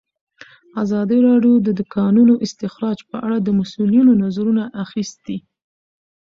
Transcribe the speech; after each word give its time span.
ازادي 0.83 1.17
راډیو 1.27 1.55
د 1.65 1.67
د 1.79 1.81
کانونو 1.95 2.33
استخراج 2.45 2.97
په 3.09 3.17
اړه 3.25 3.37
د 3.41 3.47
مسؤلینو 3.59 4.11
نظرونه 4.23 4.63
اخیستي. 4.83 5.37